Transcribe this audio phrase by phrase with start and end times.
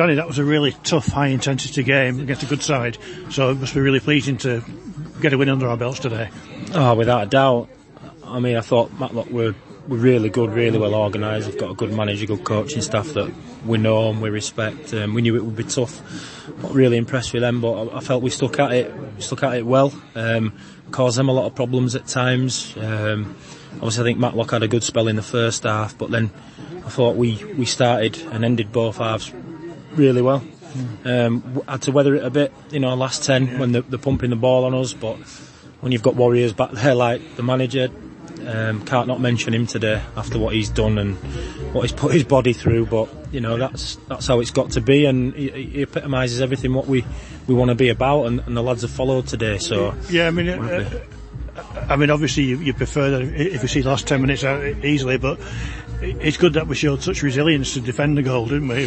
[0.00, 2.96] Danny, that was a really tough, high intensity game against a good side.
[3.28, 4.64] So it must be really pleasing to
[5.20, 6.30] get a win under our belts today.
[6.72, 7.68] Oh, without a doubt.
[8.24, 9.54] I mean, I thought Matlock were
[9.88, 11.48] really good, really well organised.
[11.48, 13.30] We've got a good manager, good coaching staff that
[13.66, 14.94] we know and we respect.
[14.94, 16.00] Um, we knew it would be tough.
[16.62, 19.58] Not really impressed with them, but I, I felt we stuck at it, stuck at
[19.58, 19.92] it well.
[20.14, 20.54] Um,
[20.92, 22.74] caused them a lot of problems at times.
[22.78, 23.36] Um,
[23.74, 26.30] obviously, I think Matlock had a good spell in the first half, but then
[26.86, 29.30] I thought we, we started and ended both halves
[29.92, 30.42] really well.
[31.04, 33.58] Um, had to weather it a bit, you know, last 10 yeah.
[33.58, 35.16] when they're, they're pumping the ball on us, but
[35.80, 37.88] when you've got Warriors back there like the manager,
[38.46, 41.16] um, can't not mention him today after what he's done and
[41.74, 42.86] what he's put his body through.
[42.86, 46.72] But you know that's that's how it's got to be, and he, he epitomises everything
[46.72, 47.04] what we,
[47.46, 49.58] we want to be about, and, and, the lads have followed today.
[49.58, 50.48] So yeah, I mean.
[50.48, 51.00] Uh,
[51.88, 54.62] I mean, obviously, you, you prefer that if you see the last 10 minutes out
[54.82, 55.38] easily, but
[56.02, 58.84] it's good that we showed such resilience to defend the goal, didn't we?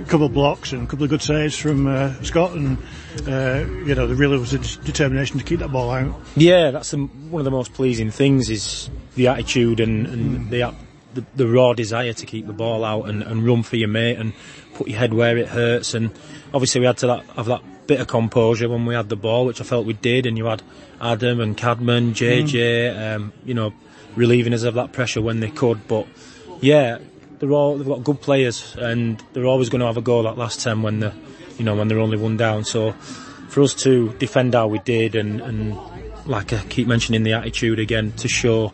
[0.00, 2.78] A couple of blocks and a couple of good saves from uh, Scott, and
[3.26, 6.14] uh, you know, there really was a determination to keep that ball out.
[6.36, 10.50] Yeah, that's the, one of the most pleasing things is the attitude and, and mm.
[10.50, 10.74] the,
[11.14, 14.18] the, the raw desire to keep the ball out and, and run for your mate
[14.18, 14.32] and
[14.74, 15.94] put your head where it hurts.
[15.94, 16.10] And
[16.54, 19.46] obviously, we had to that, have that bit of composure when we had the ball,
[19.46, 20.26] which I felt we did.
[20.26, 20.62] And you had
[21.00, 23.16] Adam and Cadman, JJ, mm.
[23.16, 23.72] um, you know,
[24.18, 26.06] relieving us of that pressure when they could, but
[26.60, 26.98] yeah,
[27.38, 30.36] they're all they've got good players, and they're always going to have a goal that
[30.36, 31.12] last ten when they
[31.56, 32.64] you know when they're only one down.
[32.64, 32.92] So
[33.48, 35.78] for us to defend how we did, and and
[36.26, 38.72] like I keep mentioning the attitude again to show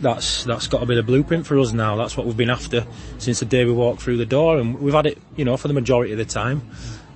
[0.00, 1.96] that's that's got to be the blueprint for us now.
[1.96, 2.86] That's what we've been after
[3.18, 5.68] since the day we walked through the door, and we've had it, you know, for
[5.68, 6.62] the majority of the time.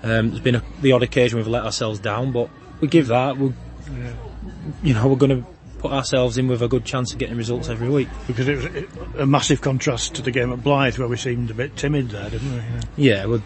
[0.02, 2.48] Um, there's been a, the odd occasion we've let ourselves down, but
[2.80, 3.36] we give that.
[3.36, 3.52] We,
[4.82, 5.48] you know, we're going to
[5.78, 8.08] put ourselves in with a good chance of getting results every week.
[8.26, 11.54] Because it was a massive contrast to the game at Blyth where we seemed a
[11.54, 12.58] bit timid there, didn't we?
[12.58, 13.42] Yeah, yeah well,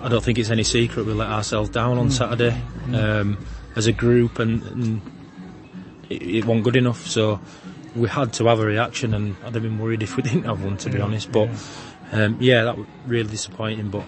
[0.00, 2.12] I don't think it's any secret we let ourselves down on mm.
[2.12, 2.94] Saturday mm.
[2.94, 5.02] Um, as a group and, and
[6.10, 7.06] it, it, wasn't good enough.
[7.06, 7.40] So
[7.96, 10.62] we had to have a reaction and I'd have been worried if we didn't have
[10.62, 11.32] one, to yeah, be honest.
[11.32, 11.56] But yeah.
[12.12, 13.88] Um, yeah, that was really disappointing.
[13.88, 14.04] But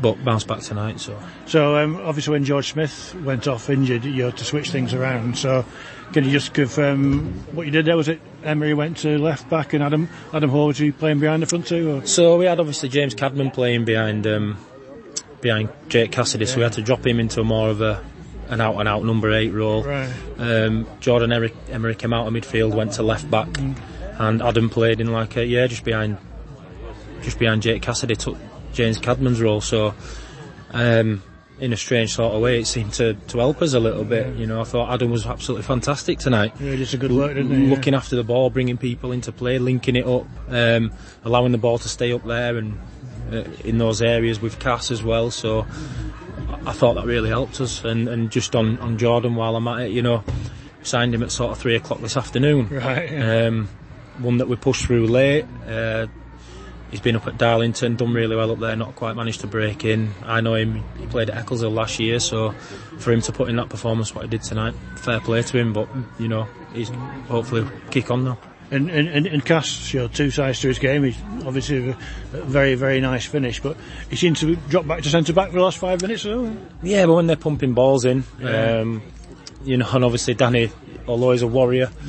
[0.00, 1.00] but bounced back tonight.
[1.00, 4.94] So, so um, obviously when George Smith went off injured, you had to switch things
[4.94, 5.38] around.
[5.38, 5.64] So,
[6.12, 7.96] can you just confirm what you did there?
[7.96, 11.42] Was it Emery went to left back and Adam Adam Hall was he playing behind
[11.42, 11.96] the front two?
[11.96, 12.06] Or?
[12.06, 14.58] So we had obviously James Cadman playing behind um,
[15.40, 16.50] behind Jake Cassidy, yeah.
[16.50, 18.04] so we had to drop him into more of a
[18.48, 19.82] an out and out number eight role.
[19.82, 20.12] Right.
[20.38, 23.74] Um, Jordan Emery, Emery came out of midfield, went to left back, mm.
[24.18, 26.18] and Adam played in like a, yeah, just behind
[27.22, 28.14] just behind Jake Cassidy.
[28.14, 28.36] Took
[28.76, 29.60] James Cadman's role.
[29.60, 29.94] So,
[30.70, 31.22] um,
[31.58, 34.36] in a strange sort of way, it seemed to, to help us a little bit.
[34.36, 36.52] You know, I thought Adam was absolutely fantastic tonight.
[36.60, 37.66] Yeah, just a good work, didn't he?
[37.68, 37.98] Looking yeah.
[37.98, 40.92] after the ball, bringing people into play, linking it up, um,
[41.24, 42.78] allowing the ball to stay up there and
[43.32, 45.30] uh, in those areas with Cass as well.
[45.30, 45.66] So
[46.66, 47.82] I thought that really helped us.
[47.84, 50.22] And, and just on, on Jordan while I'm at it, you know,
[50.82, 52.68] signed him at sort of three o'clock this afternoon.
[52.68, 53.10] Right.
[53.10, 53.46] Yeah.
[53.46, 53.68] Um,
[54.18, 55.46] one that we pushed through late.
[55.66, 56.06] Uh,
[56.90, 59.84] He's been up at Darlington, done really well up there, not quite managed to break
[59.84, 60.14] in.
[60.22, 62.52] I know him, he played at Eccleshill last year, so
[62.98, 65.72] for him to put in that performance, what he did tonight, fair play to him,
[65.72, 65.88] but,
[66.18, 66.90] you know, he's
[67.28, 68.38] hopefully kick on now.
[68.70, 71.04] And, and, and Cass showed two sides to his game.
[71.04, 71.96] He's obviously a
[72.32, 73.76] very, very nice finish, but
[74.10, 76.56] he seemed to drop back to centre back for the last five minutes or so.
[76.82, 78.80] Yeah, but when they're pumping balls in, yeah.
[78.80, 79.02] um,
[79.64, 80.70] you know, and obviously Danny,
[81.06, 81.86] although he's a warrior,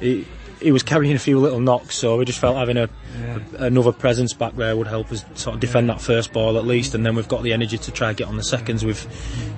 [0.00, 0.26] he,
[0.60, 2.88] he was carrying a few little knocks, so we just felt having a,
[3.18, 3.38] yeah.
[3.58, 5.94] a another presence back there would help us sort of defend yeah.
[5.94, 8.28] that first ball at least, and then we've got the energy to try and get
[8.28, 9.04] on the seconds with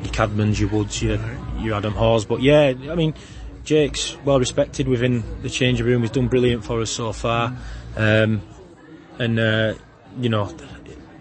[0.02, 1.18] your Cadmans, your Woods, your,
[1.58, 2.24] your Adam Halls.
[2.24, 3.14] But yeah, I mean,
[3.64, 6.02] Jake's well respected within the changing room.
[6.02, 7.56] He's done brilliant for us so far,
[7.96, 8.42] um,
[9.18, 9.74] and uh,
[10.18, 10.54] you know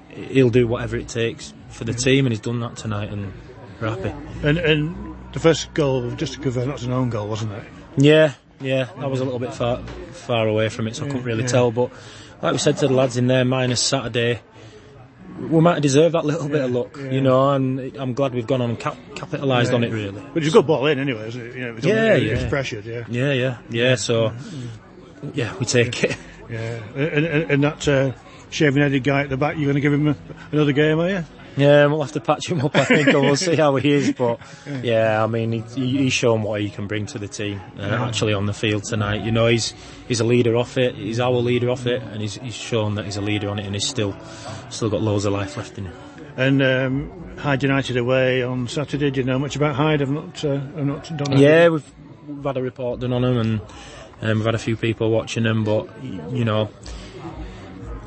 [0.09, 3.31] he'll do whatever it takes for the team, and he's done that tonight, and
[3.79, 4.13] we're happy.
[4.43, 7.63] And and the first goal, just to confirm, that's an own goal, wasn't it?
[7.97, 9.77] Yeah, yeah, I was a little bit far
[10.11, 11.49] far away from it, so I couldn't really yeah.
[11.49, 11.71] tell.
[11.71, 11.91] But
[12.41, 14.41] like we said to the lads in there, minus Saturday,
[15.39, 17.11] we might deserve that little yeah, bit of luck, yeah.
[17.11, 20.23] you know, and I'm glad we've gone on and cap- capitalised on it really.
[20.33, 21.55] But it's a good ball in anyway, isn't it?
[21.55, 22.33] You know, yeah, yeah.
[22.33, 23.05] It was pressured, yeah.
[23.09, 24.33] Yeah, yeah, yeah, so,
[25.33, 26.17] yeah, we take it.
[26.49, 28.11] Yeah, and, and, and that uh,
[28.49, 30.15] shaving-headed guy at the back, you're going to give him a,
[30.51, 31.25] another game, are you?
[31.57, 34.13] Yeah, we'll have to patch him up, I think, and we'll see how he is.
[34.13, 34.39] But
[34.83, 35.61] yeah, I mean, he,
[35.97, 37.61] he's shown what he can bring to the team.
[37.77, 39.73] Uh, actually, on the field tonight, you know, he's
[40.07, 40.95] he's a leader off it.
[40.95, 43.65] He's our leader off it, and he's he's shown that he's a leader on it,
[43.65, 44.15] and he's still
[44.69, 45.93] still got loads of life left in him.
[46.37, 49.11] And um, Hyde United away on Saturday.
[49.11, 50.01] Do you know much about Hyde?
[50.01, 51.37] I've not, uh, I've not done.
[51.37, 51.91] Yeah, we've
[52.27, 53.61] we've had a report done on him, and
[54.21, 55.63] um, we've had a few people watching him.
[55.63, 56.69] But you know,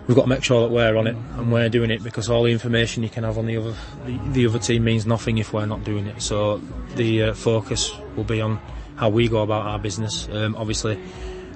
[0.07, 2.43] we've got to make sure that we're on it and we're doing it because all
[2.43, 3.75] the information you can have on the other
[4.05, 6.21] the, the other team means nothing if we're not doing it.
[6.21, 6.59] So
[6.97, 8.61] the uh, focus will be on
[8.97, 10.29] how we go about our business.
[10.29, 11.01] Um, obviously,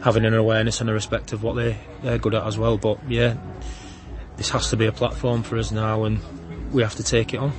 [0.03, 2.79] having an awareness and a respect of what they they're good at as well.
[2.79, 3.37] But yeah,
[4.37, 6.21] this has to be a platform for us now, and
[6.73, 7.53] we have to take it on.